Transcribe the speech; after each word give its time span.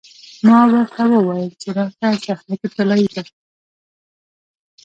ما 0.47 0.59
ورته 0.71 1.01
وویل 1.09 1.49
چې 1.61 1.67
راشه 1.77 2.09
شهرک 2.23 2.61
طلایې 2.75 3.07
ته. 3.15 3.21